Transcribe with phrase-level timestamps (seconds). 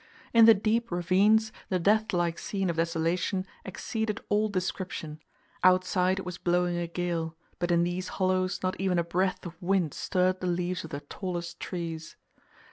[0.33, 5.19] In the deep ravines, the death like scene of desolation exceeded all description;
[5.63, 9.61] outside it was blowing a gale, but in these hollows, not even a breath of
[9.61, 12.15] wind stirred the leaves of the tallest trees.